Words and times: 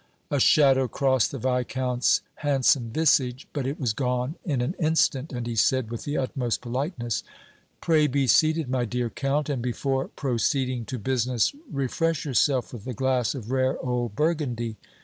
A 0.31 0.39
shadow 0.39 0.87
crossed 0.87 1.29
the 1.29 1.37
Viscount's 1.37 2.21
handsome 2.37 2.89
visage, 2.89 3.47
but 3.53 3.67
it 3.67 3.79
was 3.79 3.93
gone 3.93 4.33
in 4.43 4.59
an 4.61 4.73
instant, 4.79 5.31
and 5.31 5.45
he 5.45 5.55
said, 5.55 5.91
with 5.91 6.05
the 6.05 6.17
utmost 6.17 6.59
politeness: 6.59 7.21
"Pray 7.81 8.07
be 8.07 8.25
seated, 8.25 8.67
my 8.67 8.83
dear 8.83 9.11
Count, 9.11 9.47
and 9.47 9.61
before 9.61 10.07
proceeding 10.07 10.85
to 10.85 10.97
business 10.97 11.53
refresh 11.71 12.25
yourself 12.25 12.73
with 12.73 12.87
a 12.87 12.95
glass 12.95 13.35
of 13.35 13.51
rare 13.51 13.77
old 13.79 14.15
Burgundy. 14.15 14.75